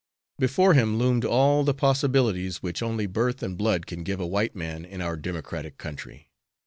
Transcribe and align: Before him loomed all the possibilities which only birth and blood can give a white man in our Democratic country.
Before 0.39 0.73
him 0.73 0.97
loomed 0.97 1.25
all 1.25 1.63
the 1.63 1.75
possibilities 1.75 2.63
which 2.63 2.81
only 2.81 3.05
birth 3.05 3.43
and 3.43 3.55
blood 3.55 3.85
can 3.85 4.01
give 4.01 4.19
a 4.19 4.25
white 4.25 4.55
man 4.55 4.83
in 4.83 4.99
our 4.99 5.15
Democratic 5.15 5.77
country. 5.77 6.31